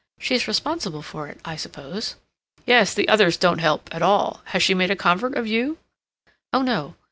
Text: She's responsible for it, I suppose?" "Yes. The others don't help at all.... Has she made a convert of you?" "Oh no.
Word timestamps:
She's 0.19 0.47
responsible 0.47 1.03
for 1.03 1.27
it, 1.27 1.39
I 1.45 1.55
suppose?" 1.55 2.15
"Yes. 2.65 2.91
The 2.95 3.07
others 3.07 3.37
don't 3.37 3.59
help 3.59 3.87
at 3.93 4.01
all.... 4.01 4.41
Has 4.45 4.63
she 4.63 4.73
made 4.73 4.89
a 4.89 4.95
convert 4.95 5.35
of 5.35 5.45
you?" 5.45 5.77
"Oh 6.51 6.63
no. 6.63 6.95